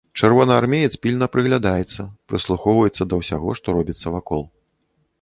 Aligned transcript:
Чырвонаармеец 0.19 0.89
пільна 1.03 1.27
прыглядаецца, 1.33 2.01
прыслухоўваецца 2.33 3.03
да 3.13 3.23
ўсяго, 3.23 3.49
што 3.61 3.67
робіцца 3.81 4.07
вакол. 4.19 4.43